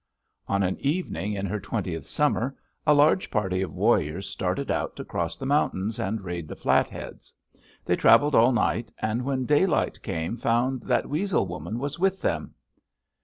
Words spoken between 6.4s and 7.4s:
the Flatheads.